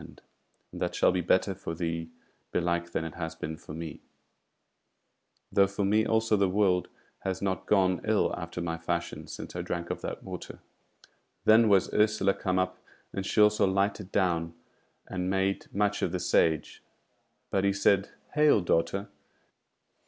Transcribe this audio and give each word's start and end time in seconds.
And 0.01 0.19
that 0.73 0.95
shall 0.95 1.11
be 1.11 1.21
better 1.21 1.53
for 1.53 1.75
thee 1.75 2.09
belike 2.51 2.91
than 2.91 3.05
it 3.05 3.13
has 3.13 3.35
been 3.35 3.55
for 3.55 3.75
me; 3.75 4.01
though 5.51 5.67
for 5.67 5.85
me 5.85 6.07
also 6.07 6.35
the 6.35 6.49
world 6.49 6.87
has 7.19 7.39
not 7.39 7.67
gone 7.67 8.01
ill 8.03 8.33
after 8.35 8.61
my 8.61 8.79
fashion 8.79 9.27
since 9.27 9.55
I 9.55 9.61
drank 9.61 9.91
of 9.91 10.01
that 10.01 10.23
water." 10.23 10.57
Then 11.45 11.69
was 11.69 11.93
Ursula 11.93 12.33
come 12.33 12.57
up, 12.57 12.79
and 13.13 13.23
she 13.27 13.39
also 13.39 13.67
lighted 13.67 14.11
down 14.11 14.55
and 15.05 15.29
made 15.29 15.71
much 15.71 16.01
of 16.01 16.11
the 16.13 16.19
Sage. 16.19 16.81
But 17.51 17.63
he 17.63 17.71
said: 17.71 18.09
"Hail, 18.33 18.59
daughter! 18.61 19.07